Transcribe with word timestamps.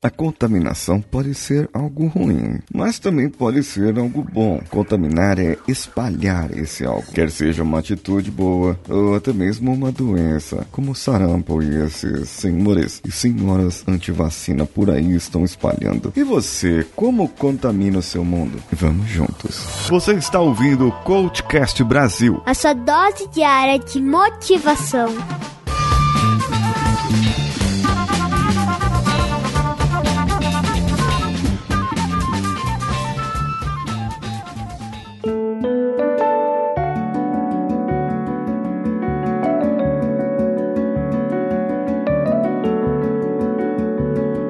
A 0.00 0.10
contaminação 0.10 1.00
pode 1.00 1.34
ser 1.34 1.68
algo 1.74 2.06
ruim, 2.06 2.60
mas 2.72 3.00
também 3.00 3.28
pode 3.28 3.64
ser 3.64 3.98
algo 3.98 4.22
bom. 4.22 4.60
Contaminar 4.70 5.40
é 5.40 5.58
espalhar 5.66 6.56
esse 6.56 6.84
algo, 6.84 7.10
quer 7.12 7.32
seja 7.32 7.64
uma 7.64 7.80
atitude 7.80 8.30
boa 8.30 8.78
ou 8.88 9.16
até 9.16 9.32
mesmo 9.32 9.72
uma 9.72 9.90
doença, 9.90 10.64
como 10.70 10.94
sarampo 10.94 11.60
e 11.60 11.82
esses 11.82 12.28
senhores 12.28 13.02
e 13.04 13.10
senhoras 13.10 13.82
antivacina 13.88 14.64
por 14.64 14.88
aí 14.88 15.16
estão 15.16 15.44
espalhando. 15.44 16.12
E 16.14 16.22
você, 16.22 16.86
como 16.94 17.28
contamina 17.30 17.98
o 17.98 18.02
seu 18.02 18.24
mundo? 18.24 18.62
Vamos 18.70 19.08
juntos. 19.08 19.66
Você 19.88 20.12
está 20.12 20.38
ouvindo 20.38 20.86
o 20.86 20.92
Coachcast 21.02 21.82
Brasil. 21.82 22.40
A 22.46 22.54
sua 22.54 22.72
dose 22.72 23.26
diária 23.30 23.80
de 23.80 24.00
motivação. 24.00 25.08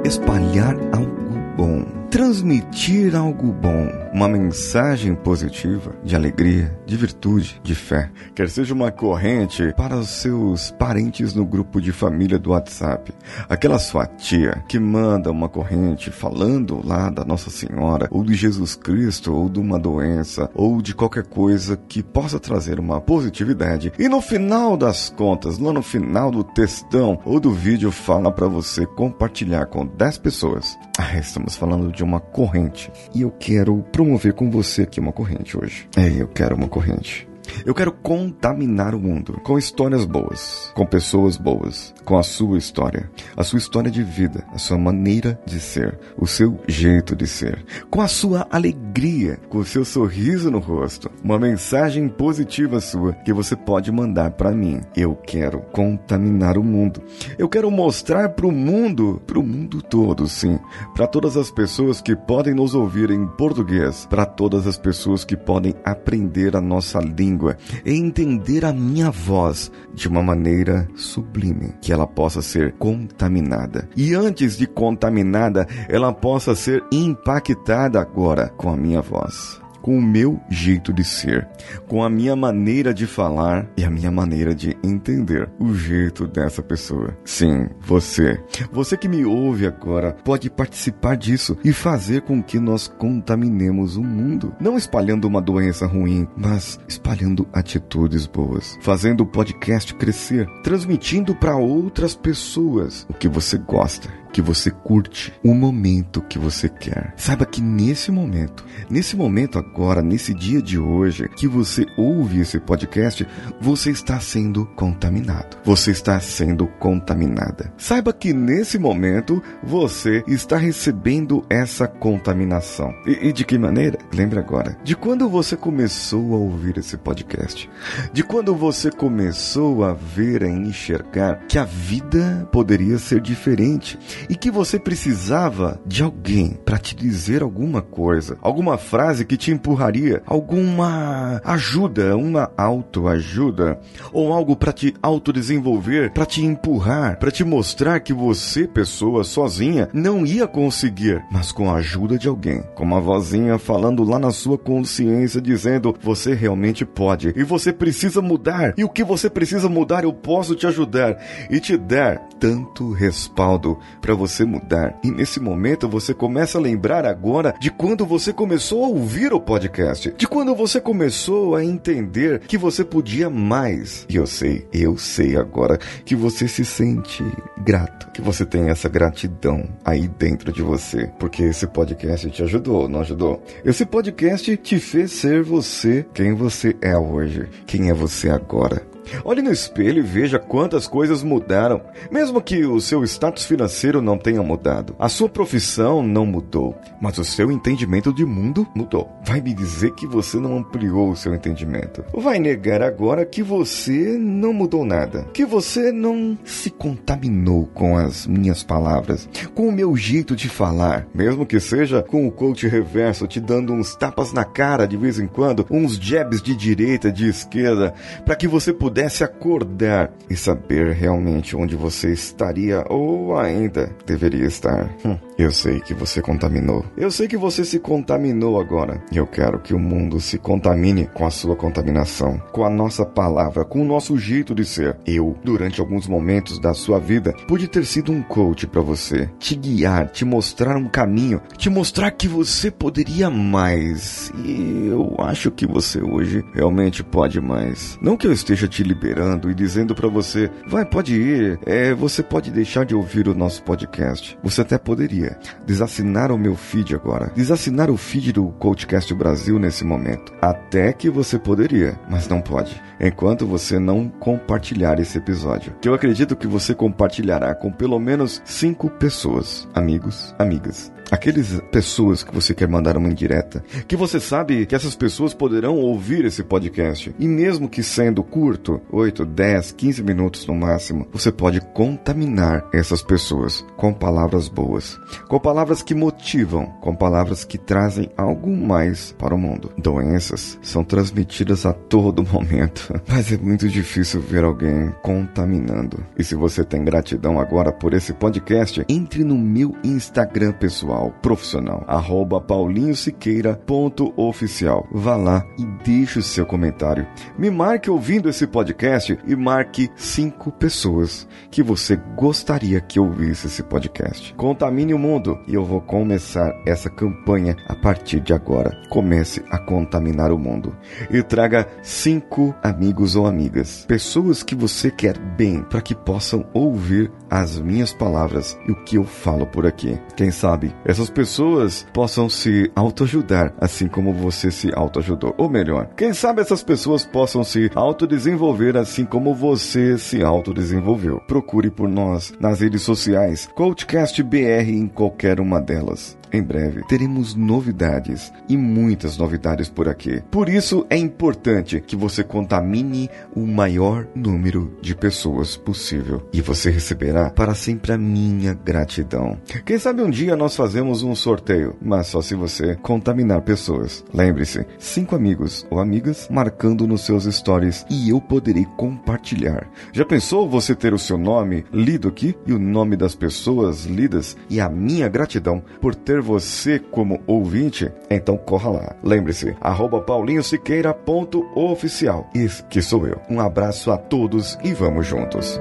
Espalhar 0.09 0.75
algo 0.93 1.39
bom, 1.57 1.85
transmitir 2.11 3.15
algo 3.15 3.53
bom, 3.53 3.89
uma 4.13 4.29
mensagem 4.29 5.15
positiva 5.15 5.95
de 6.03 6.17
alegria, 6.17 6.79
de 6.87 6.97
virtude, 6.97 7.61
de 7.63 7.75
fé. 7.75 8.11
Quer 8.35 8.49
seja 8.49 8.75
uma 8.75 8.91
corrente 8.91 9.73
para 9.77 9.97
os 9.97 10.09
seus 10.09 10.71
parentes 10.73 11.35
no 11.35 11.45
grupo 11.45 11.81
de 11.81 11.93
família 11.93 12.39
do 12.39 12.51
WhatsApp, 12.51 13.13
aquela 13.49 13.79
sua 13.79 14.07
tia 14.07 14.65
que 14.69 14.79
manda 14.79 15.31
uma 15.31 15.49
corrente 15.49 16.11
falando 16.11 16.81
lá 16.85 17.11
da 17.11 17.25
Nossa 17.25 17.51
Senhora, 17.51 18.09
ou 18.11 18.25
de 18.25 18.35
Jesus 18.35 18.75
Cristo, 18.75 19.35
ou 19.35 19.49
de 19.49 19.59
uma 19.59 19.79
doença, 19.79 20.51
ou 20.55 20.81
de 20.81 20.95
qualquer 20.95 21.25
coisa 21.25 21.77
que 21.77 22.03
possa 22.03 22.41
trazer 22.41 22.81
uma 22.81 23.01
positividade. 23.01 23.93
E 23.99 24.09
no 24.09 24.21
final 24.21 24.77
das 24.77 25.11
contas, 25.11 25.59
lá 25.59 25.73
no 25.73 25.83
final 25.83 26.31
do 26.31 26.43
textão 26.43 27.19
ou 27.25 27.39
do 27.41 27.53
vídeo, 27.53 27.91
fala 27.91 28.33
para 28.33 28.49
você 28.49 28.87
compartilhar 28.87 29.67
com 29.67 29.87
10 29.87 30.19
pessoas. 30.19 30.79
Ah, 30.99 31.17
estamos 31.17 31.57
falando 31.57 31.93
de 31.93 32.03
uma 32.03 32.19
corrente. 32.19 32.91
E 33.15 33.23
eu 33.23 33.31
quero 33.31 33.85
promover 33.99 34.33
com 34.33 34.49
você 34.49 34.83
aqui 34.83 35.01
uma 35.01 35.13
corrente 35.13 35.59
hoje. 35.59 35.89
É, 35.97 36.09
eu 36.23 36.29
quero 36.29 36.55
uma 36.55 36.69
corrente. 36.69 37.27
Eu 37.65 37.75
quero 37.75 37.93
contaminar 37.93 38.95
o 38.95 39.01
mundo 39.01 39.41
com 39.43 39.59
histórias 39.59 40.05
boas, 40.05 40.73
com 40.75 40.87
pessoas 40.87 41.37
boas, 41.37 41.95
com 42.05 42.19
a 42.19 42.23
sua 42.23 42.59
história, 42.59 43.11
a 43.37 43.45
sua 43.45 43.59
história 43.59 43.91
de 43.91 44.03
vida, 44.03 44.45
a 44.53 44.59
sua 44.59 44.79
maneira 44.79 45.39
de 45.45 45.61
ser, 45.61 45.99
o 46.17 46.27
seu 46.27 46.59
jeito 46.67 47.15
de 47.15 47.27
ser, 47.27 47.65
com 47.91 48.01
a 48.01 48.09
sua 48.09 48.47
alegria, 48.51 49.39
com 49.49 49.59
o 49.59 49.65
seu 49.65 49.85
sorriso 49.85 50.51
no 50.51 50.59
rosto, 50.59 51.11
uma 51.23 51.39
mensagem 51.39 52.09
positiva 52.09 52.81
sua 52.81 53.13
que 53.13 53.33
você 53.33 53.57
pode 53.57 53.91
mandar 53.93 54.33
para 54.33 54.53
mim. 54.53 54.81
Eu 54.97 55.15
quero 55.15 55.61
contaminar 55.73 56.57
o 56.57 56.65
mundo. 56.65 57.03
Eu 57.39 57.49
quero 57.49 57.71
mostrar 57.71 58.31
para 58.31 58.47
o 58.47 58.53
mundo, 58.53 59.21
para 59.27 59.39
o 59.39 59.43
mundo 59.43 59.83
todo, 59.83 60.27
sim, 60.29 60.59
para 60.95 61.07
todas 61.07 61.37
as 61.37 61.51
pessoas 61.51 62.01
que 62.01 62.17
podem 62.17 62.55
nos 62.55 62.75
ouvir 62.75 63.11
em 63.11 63.27
português, 63.27 64.07
para 64.09 64.25
todas 64.25 64.67
as 64.67 64.79
pessoas 64.79 65.25
que 65.25 65.37
podem 65.37 65.75
aprender 65.85 66.57
a 66.57 66.61
nossa 66.61 66.99
língua 66.99 67.48
e 67.85 67.93
entender 67.93 68.65
a 68.65 68.73
minha 68.73 69.11
voz 69.11 69.71
de 69.95 70.09
uma 70.09 70.23
maneira 70.23 70.89
sublime, 70.95 71.75
que 71.81 71.93
ela 71.93 72.07
possa 72.07 72.43
ser 72.43 72.73
contaminada. 72.73 73.89
E 73.97 74.15
antes 74.15 74.57
de 74.57 74.67
contaminada, 74.67 75.67
ela 75.89 76.13
possa 76.13 76.55
ser 76.55 76.85
impactada 76.91 78.01
agora 78.01 78.49
com 78.49 78.71
a 78.71 78.77
minha 78.77 79.01
voz 79.01 79.61
com 79.89 79.97
o 79.97 80.03
meu 80.03 80.39
jeito 80.51 80.93
de 80.93 81.03
ser, 81.03 81.49
com 81.87 82.05
a 82.05 82.11
minha 82.11 82.37
maneira 82.37 82.93
de 82.93 83.07
falar 83.07 83.67
e 83.75 83.87
a 83.87 83.91
minha 83.91 84.11
maneira 84.11 84.55
de 84.55 84.77
entender 84.85 85.49
o 85.59 85.73
jeito 85.73 86.27
dessa 86.27 86.63
pessoa. 86.63 87.17
Sim, 87.25 87.71
você, 87.81 88.39
você 88.71 88.99
que 88.99 89.09
me 89.09 89.25
ouve 89.25 89.67
agora, 89.67 90.15
pode 90.23 90.51
participar 90.51 91.17
disso 91.17 91.57
e 91.65 91.73
fazer 91.73 92.21
com 92.21 92.43
que 92.43 92.59
nós 92.59 92.87
contaminemos 92.87 93.97
o 93.97 94.03
mundo, 94.03 94.55
não 94.61 94.77
espalhando 94.77 95.27
uma 95.27 95.41
doença 95.41 95.87
ruim, 95.87 96.29
mas 96.37 96.79
espalhando 96.87 97.49
atitudes 97.51 98.27
boas, 98.27 98.79
fazendo 98.83 99.23
o 99.23 99.27
podcast 99.27 99.95
crescer, 99.95 100.47
transmitindo 100.63 101.35
para 101.35 101.57
outras 101.57 102.15
pessoas 102.15 103.07
o 103.09 103.15
que 103.15 103.27
você 103.27 103.57
gosta 103.57 104.11
que 104.33 104.43
você 104.43 104.71
curte, 104.71 105.33
o 105.43 105.55
momento 105.55 106.23
que 106.23 106.39
você 106.39 106.69
quer. 106.69 107.13
Saiba 107.17 107.47
que 107.47 107.61
nesse 107.61 108.11
momento, 108.11 108.65
nesse 108.91 109.17
momento 109.17 109.59
agora, 109.59 109.78
nesse 110.03 110.35
dia 110.35 110.61
de 110.61 110.79
hoje, 110.79 111.29
que 111.29 111.47
você 111.47 111.87
ouve 111.97 112.41
esse 112.41 112.59
podcast, 112.59 113.27
você 113.61 113.91
está 113.91 114.19
sendo 114.19 114.67
contaminado. 114.75 115.57
Você 115.65 115.93
está 115.93 116.19
sendo 116.19 116.67
contaminada. 116.67 117.73
Saiba 117.77 118.13
que 118.13 118.33
nesse 118.33 118.79
momento 118.79 119.41
você 119.63 120.25
está 120.27 120.57
recebendo 120.57 121.45
essa 121.49 121.87
contaminação. 121.87 122.93
E, 123.07 123.29
e 123.29 123.33
de 123.33 123.45
que 123.45 123.57
maneira? 123.57 123.99
Lembre 124.13 124.41
agora, 124.41 124.77
de 124.83 124.97
quando 124.97 125.29
você 125.29 125.57
começou 125.57 126.35
a 126.35 126.39
ouvir 126.39 126.77
esse 126.79 126.97
podcast, 126.97 127.71
de 128.13 128.25
quando 128.25 128.55
você 128.55 128.91
começou 128.91 129.85
a 129.85 129.93
ver 129.93 130.43
e 130.43 130.49
enxergar 130.49 131.47
que 131.49 131.59
a 131.59 131.65
vida 131.65 132.49
poderia 132.51 132.99
ser 132.99 133.21
diferente 133.21 133.99
e 134.29 134.35
que 134.35 134.51
você 134.51 134.79
precisava 134.79 135.81
de 135.87 136.03
alguém 136.03 136.59
para 136.65 136.79
te 136.79 136.97
dizer 136.97 137.43
alguma 137.43 137.81
coisa, 137.81 138.37
alguma 138.43 138.77
frase 138.77 139.25
que 139.25 139.37
te 139.37 139.53
empurraria, 139.59 140.23
alguma 140.25 141.41
ajuda, 141.45 142.17
uma 142.17 142.51
autoajuda 142.57 143.79
ou 144.13 144.33
algo 144.33 144.57
para 144.57 144.73
te 144.73 144.95
autodesenvolver, 145.03 146.13
para 146.13 146.25
te 146.25 146.45
empurrar, 146.45 147.19
para 147.19 147.31
te 147.31 147.45
mostrar 147.45 148.01
que 148.01 148.13
você, 148.13 148.67
pessoa 148.67 149.25
sozinha, 149.25 149.89
não 149.93 150.25
ia 150.25 150.47
conseguir, 150.47 151.23
mas 151.31 151.51
com 151.51 151.71
a 151.71 151.75
ajuda 151.75 152.17
de 152.17 152.29
alguém, 152.29 152.63
com 152.75 152.85
uma 152.85 153.01
vozinha 153.01 153.59
falando 153.59 154.05
lá 154.05 154.19
na 154.19 154.31
sua 154.31 154.57
consciência 154.57 155.41
dizendo: 155.41 155.95
"Você 156.01 156.35
realmente 156.35 156.85
pode 156.85 157.33
e 157.37 157.43
você 157.43 157.73
precisa 157.73 158.23
mudar. 158.23 158.75
E 158.77 158.85
o 158.85 158.89
que 158.89 159.03
você 159.03 159.29
precisa 159.29 159.69
mudar, 159.69 160.05
eu 160.05 160.13
posso 160.13 160.55
te 160.55 160.67
ajudar 160.67 161.19
e 161.51 161.59
te 161.59 161.77
dar 161.77 162.19
tanto 162.39 162.93
respaldo 162.93 163.79
para 164.01 164.15
você 164.15 164.45
mudar. 164.45 164.99
E 165.03 165.11
nesse 165.11 165.41
momento 165.41 165.89
você 165.89 166.15
começa 166.15 166.59
a 166.59 166.61
lembrar 166.61 167.05
agora 167.05 167.55
de 167.61 167.71
quando 167.71 168.07
você 168.07 168.33
começou 168.33 168.85
a 168.85 168.89
ouvir 168.89 169.33
o 169.33 169.41
podcast, 169.49 170.13
de 170.15 170.29
quando 170.29 170.55
você 170.55 170.79
começou 170.79 171.57
a 171.57 171.65
entender 171.65 172.41
que 172.41 172.59
você 172.59 172.85
podia 172.85 173.31
mais. 173.31 174.05
E 174.07 174.17
eu 174.17 174.27
sei, 174.27 174.69
eu 174.71 174.99
sei 174.99 175.39
agora 175.39 175.79
que 176.05 176.15
você 176.15 176.47
se 176.47 176.67
sente 176.67 177.25
grato, 177.57 178.11
que 178.11 178.21
você 178.21 178.45
tem 178.45 178.69
essa 178.69 178.91
gratidão 178.91 179.67
aí 179.83 180.07
dentro 180.07 180.53
de 180.53 180.61
você, 180.61 181.11
porque 181.19 181.45
esse 181.45 181.67
podcast 181.67 182.31
te 182.31 182.43
ajudou, 182.43 182.91
não 182.91 183.01
ajudou? 183.01 183.43
Esse 183.65 183.87
podcast 183.87 184.55
te 184.59 184.79
fez 184.79 185.13
ser 185.13 185.43
você 185.43 186.05
quem 186.13 186.35
você 186.35 186.77
é 186.83 186.95
hoje, 186.99 187.49
quem 187.67 187.89
é 187.89 187.95
você 187.95 188.29
agora. 188.29 188.98
Olhe 189.25 189.43
no 189.43 189.51
espelho 189.51 189.99
e 189.99 190.03
veja 190.03 190.39
quantas 190.39 190.87
coisas 190.87 191.23
mudaram, 191.23 191.81
mesmo 192.11 192.41
que 192.41 192.65
o 192.65 192.81
seu 192.81 193.03
status 193.05 193.45
financeiro 193.45 194.01
não 194.03 194.19
tenha 194.19 194.43
mudado. 194.43 194.95
A 194.99 195.09
sua 195.09 195.29
profissão 195.29 196.03
não 196.03 196.27
mudou, 196.27 196.77
mas 197.01 197.19
o 197.19 197.25
seu 197.25 197.51
entendimento 197.51 198.13
de 198.13 198.25
mundo 198.25 198.67
mudou. 198.75 199.09
Vai 199.25 199.41
me 199.41 199.55
dizer 199.55 199.93
que 199.93 200.07
você 200.07 200.39
não 200.39 200.59
ampliou 200.59 201.11
o 201.11 201.17
seu 201.17 201.35
entendimento. 201.35 202.05
Vai 202.15 202.39
negar 202.39 202.83
agora 202.83 203.25
que 203.25 203.43
você 203.43 204.17
não 204.19 204.53
mudou 204.53 204.85
nada, 204.85 205.27
que 205.33 205.45
você 205.45 205.91
não 205.91 206.39
se 206.45 206.71
contaminou 206.71 207.67
com 207.75 207.97
as 207.97 208.27
minhas 208.27 208.63
palavras, 208.63 209.29
com 209.55 209.69
o 209.69 209.73
meu 209.73 209.97
jeito 209.97 210.37
de 210.37 210.49
falar, 210.49 211.07
mesmo 211.15 211.47
que 211.47 211.61
seja 211.61 212.03
com 212.03 212.27
o 212.27 212.33
coach 212.33 212.67
reverso 212.67 213.27
te 213.27 213.41
dando 213.41 213.73
uns 213.73 213.95
tapas 213.95 214.33
na 214.33 214.45
cara 214.45 214.87
de 214.87 214.97
vez 214.97 215.19
em 215.19 215.27
quando, 215.27 215.67
uns 215.71 215.97
jabs 215.97 216.43
de 216.43 216.55
direita, 216.55 217.11
de 217.11 217.29
esquerda, 217.29 217.95
para 218.25 218.37
que 218.37 218.47
você 218.47 218.73
pudesse 218.73 218.98
pudesse 218.99 219.23
acordar 219.23 220.11
e 220.29 220.35
saber 220.35 220.93
realmente 220.93 221.55
onde 221.55 221.77
você 221.77 222.11
estaria 222.11 222.85
ou 222.89 223.39
ainda 223.39 223.95
deveria 224.05 224.45
estar. 224.45 224.93
Hum, 225.05 225.17
eu 225.39 225.53
sei 225.53 225.81
que 225.81 225.95
você 225.95 226.21
contaminou. 226.21 226.85
Eu 226.97 227.11
sei 227.11 227.29
que 227.29 227.37
você 227.37 227.65
se 227.65 227.79
contaminou 227.79 228.61
agora. 228.61 229.01
Eu 229.13 229.27
quero 229.27 229.61
que 229.61 229.73
o 229.73 229.79
mundo 229.79 230.21
se 230.21 230.37
contamine 230.37 231.07
com 231.15 231.25
a 231.25 231.31
sua 231.31 231.55
contaminação, 231.55 232.43
com 232.53 232.65
a 232.65 232.71
nossa 232.71 233.07
palavra, 233.07 233.65
com 233.65 233.83
o 233.83 233.85
nosso 233.85 234.19
jeito 234.19 234.55
de 234.55 234.65
ser. 234.65 234.97
Eu, 235.07 235.37
durante 235.45 235.81
alguns 235.81 236.09
momentos 236.09 236.59
da 236.59 236.75
sua 236.75 236.99
vida, 236.99 237.33
pude 237.47 237.69
ter 237.69 237.85
sido 237.85 238.11
um 238.11 238.23
coach 238.23 238.67
para 238.67 238.81
você, 238.81 239.31
te 239.39 239.55
guiar, 239.55 240.09
te 240.11 240.25
mostrar 240.25 240.77
um 240.77 240.89
caminho, 240.89 241.41
te 241.57 241.71
mostrar 241.71 242.11
que 242.11 242.27
você 242.27 242.71
poderia 242.71 243.31
mais. 243.31 244.33
E 244.45 244.89
eu 244.89 245.15
acho 245.21 245.51
que 245.51 245.67
você 245.67 246.03
hoje 246.03 246.45
realmente 246.53 247.05
pode 247.05 247.41
mais. 247.41 247.99
Não 248.03 248.17
que 248.17 248.27
eu 248.27 248.33
esteja 248.33 248.67
te 248.67 248.83
liberando 248.83 249.51
e 249.51 249.55
dizendo 249.55 249.95
para 249.95 250.09
você, 250.09 250.51
vai, 250.67 250.85
pode 250.85 251.15
ir, 251.15 251.59
é, 251.65 251.95
você 251.95 252.23
pode 252.23 252.51
deixar 252.51 252.85
de 252.85 252.95
ouvir 252.95 253.29
o 253.29 253.35
nosso 253.35 253.63
podcast. 253.63 254.37
Você 254.43 254.63
até 254.63 254.79
poderia, 254.79 255.28
poderia 255.29 255.39
desassinar 255.67 256.33
o 256.33 256.39
meu 256.39 256.57
feed 256.57 256.95
agora, 256.95 257.31
desassinar 257.35 257.91
o 257.91 257.97
feed 257.97 258.33
do 258.33 258.49
Coachcast 258.59 259.13
Brasil 259.15 259.59
nesse 259.59 259.85
momento. 259.85 260.33
Até 260.41 260.93
que 260.93 261.11
você 261.11 261.39
poderia, 261.39 261.99
mas 262.09 262.29
não 262.29 262.41
pode, 262.41 262.81
enquanto 263.01 263.47
você 263.47 263.79
não 263.79 264.09
compartilhar 264.09 264.99
esse 264.99 265.19
episódio. 265.19 265.75
Que 265.81 265.89
eu 265.89 265.95
acredito 265.95 266.37
que 266.37 266.47
você 266.47 266.75
compartilhará 266.75 267.55
com 267.55 267.71
pelo 267.71 267.99
menos 267.99 268.41
cinco 268.45 268.89
pessoas, 268.89 269.69
amigos, 269.75 270.35
amigas, 270.39 270.93
aqueles 271.11 271.61
pessoas 271.71 272.23
que 272.23 272.35
você 272.35 272.55
quer 272.55 272.69
mandar 272.69 272.97
uma 272.97 273.09
indireta, 273.09 273.65
que 273.87 273.97
você 273.97 274.21
sabe 274.21 274.67
que 274.67 274.75
essas 274.75 274.95
pessoas 274.95 275.35
poderão 275.35 275.77
ouvir 275.77 276.25
esse 276.25 276.43
podcast, 276.43 277.15
e 277.19 277.27
mesmo 277.27 277.69
que 277.69 277.83
sendo 277.83 278.23
curto, 278.23 278.81
8, 278.93 279.25
10, 279.25 279.73
15 279.73 280.03
minutos 280.03 280.47
no 280.47 280.55
máximo, 280.55 281.07
você 281.13 281.33
pode 281.33 281.61
contaminar 281.73 282.65
essas 282.73 283.03
pessoas 283.03 283.65
com 283.77 283.93
palavras 283.93 284.49
boas, 284.49 284.99
com 285.29 285.39
palavras 285.39 285.83
que 285.83 285.95
motivam, 285.95 286.67
com 286.81 286.95
palavras 286.95 287.45
que 287.45 287.59
trazem 287.59 288.11
algo 288.17 288.55
mais 288.55 289.15
para 289.19 289.35
o 289.35 289.39
mundo. 289.39 289.73
Doenças 289.79 290.59
são 290.63 290.85
transmitidas 290.85 291.65
a 291.65 291.73
todo 291.73 292.25
momento, 292.25 292.93
mas 293.09 293.33
é 293.33 293.37
muito 293.37 293.69
difícil 293.69 294.21
ver 294.21 294.45
alguém 294.45 294.93
contaminando. 295.03 296.05
E 296.19 296.25
se 296.25 296.35
você 296.35 296.65
tem 296.65 296.85
gratidão 296.85 297.41
agora 297.41 297.73
por 297.73 297.95
esse 297.95 298.13
podcast, 298.13 298.85
entre 298.89 299.25
no 299.25 299.37
meu 299.37 299.75
Instagram 299.83 300.53
pessoal 300.53 300.98
pessoal, 300.99 301.15
profissional, 301.23 301.85
arroba 301.87 302.41
paulinhosiqueira.oficial. 302.41 304.89
Vá 304.91 305.15
lá 305.17 305.47
e 305.59 305.65
deixe 305.85 306.19
o 306.19 306.23
seu 306.23 306.45
comentário. 306.45 307.07
Me 307.39 307.49
marque 307.51 307.89
ouvindo 307.91 308.29
esse 308.29 308.45
podcast 308.47 309.19
e 309.27 309.35
marque 309.37 309.89
cinco 309.97 310.51
pessoas 310.51 311.29
que 311.51 311.63
você 311.63 311.97
gostaria 312.17 312.81
que 312.81 312.99
ouvisse 312.99 313.47
esse 313.47 313.63
podcast. 313.63 314.35
Contamine 314.35 314.95
o 314.95 314.99
mundo 314.99 315.39
e 315.47 315.55
eu 315.55 315.65
vou 315.65 315.81
começar 315.81 316.53
essa 316.67 316.91
campanha 316.91 317.55
a 317.69 317.77
partir 317.77 318.19
de 318.21 318.33
agora. 318.33 318.77
Comece 318.89 319.45
a 319.51 319.59
contaminar 319.59 320.33
o 320.33 320.39
mundo 320.39 320.75
e 321.11 321.23
traga 321.23 321.69
cinco 321.83 322.55
amigos 322.63 323.17
ou 323.17 323.27
amigas, 323.27 323.85
pessoas 323.87 324.43
que 324.43 324.55
você 324.55 324.91
quer 324.91 325.19
bem 325.19 325.63
para 325.63 325.83
que 325.83 325.95
possam 325.95 326.47
ouvir 326.53 327.11
as 327.31 327.59
minhas 327.59 327.93
palavras 327.93 328.59
e 328.67 328.73
o 328.73 328.85
que 328.85 328.97
eu 328.97 329.05
falo 329.05 329.47
por 329.47 329.67
aqui. 329.67 329.99
Quem 330.17 330.31
sabe 330.31 330.75
essas 330.89 331.11
pessoas 331.11 331.87
possam 331.93 332.31
se 332.31 332.73
autoajudar, 332.75 333.53
assim 333.61 333.87
como 333.87 334.11
você 334.15 334.51
se 334.51 334.73
autoajudou. 334.75 335.35
Ou 335.37 335.47
melhor, 335.47 335.91
quem 335.95 336.15
sabe 336.15 336.41
essas 336.41 336.63
pessoas 336.63 337.05
possam 337.05 337.45
se 337.45 337.71
autodesenvolver 337.75 338.75
assim 338.75 339.05
como 339.05 339.35
você 339.35 339.99
se 339.99 340.23
autodesenvolveu. 340.23 341.21
Procure 341.29 341.71
por 341.71 341.91
nós 341.91 342.33
nas 342.41 342.61
redes 342.61 342.81
sociais, 342.81 343.47
Coachcast 343.55 344.23
BR 344.23 344.71
em 344.71 344.89
qualquer 344.89 345.41
uma 345.41 345.61
delas. 345.61 346.17
Em 346.33 346.43
breve 346.43 346.83
teremos 346.89 347.35
novidades 347.35 348.33
e 348.49 348.57
muitas 348.57 349.17
novidades 349.17 349.69
por 349.69 349.89
aqui. 349.89 350.23
Por 350.31 350.49
isso 350.49 350.87
é 350.91 350.97
importante 350.97 351.81
que 351.81 351.97
você 351.97 352.23
contamine 352.23 353.11
o 353.35 353.47
maior 353.47 354.07
número 354.15 354.77
de 354.81 354.95
pessoas 354.95 355.57
possível 355.57 356.27
e 356.33 356.41
você 356.41 356.71
receberá 356.71 357.31
para 357.31 357.55
sempre 357.55 357.93
a 357.93 357.99
minha 357.99 358.55
gratidão. 358.55 359.39
Quem 359.65 359.79
sabe 359.79 360.03
um 360.03 360.11
dia 360.11 360.37
nós 360.37 360.57
fazemos 360.57 361.03
um 361.03 361.15
sorteio, 361.15 361.77
mas 361.81 362.09
só 362.09 362.21
se 362.21 362.35
você 362.35 362.75
contaminar 362.77 363.43
pessoas. 363.43 364.05
Lembre-se, 364.13 364.67
cinco 364.79 365.17
amigos 365.17 365.67
ou 365.71 365.81
amigas 365.81 366.29
marcando 366.31 366.87
nos 366.87 367.03
seus 367.03 367.25
stories 367.25 367.85
e 367.91 368.11
eu 368.11 368.21
poderei 368.21 368.67
compartilhar. 368.77 369.69
Já 369.93 370.05
pensou 370.05 370.49
você 370.49 370.75
ter 370.75 370.93
o 370.93 370.99
seu 370.99 371.19
nome 371.19 371.65
lido 371.73 372.09
aqui 372.09 372.35
e 372.47 372.53
o 372.53 372.59
nome 372.59 372.97
das 372.97 373.15
pessoas 373.15 373.85
lidas 373.85 374.37
e 374.49 374.61
a 374.61 374.69
minha 374.69 375.09
gratidão 375.09 375.63
por 375.81 375.95
ter 375.95 376.18
ter 376.19 376.21
você 376.21 376.79
como 376.79 377.21
ouvinte, 377.27 377.91
então 378.11 378.37
corra 378.37 378.69
lá. 378.71 378.95
Lembre-se, 379.03 379.57
arroba 379.61 380.01
paulinhosiqueira.oficial. 380.01 382.29
Isso 382.35 382.65
que 382.67 382.83
sou 382.83 383.07
eu. 383.07 383.21
Um 383.31 383.39
abraço 383.41 383.93
a 383.93 383.97
todos 383.97 384.59
e 384.63 384.73
vamos 384.73 385.07
juntos. 385.07 385.61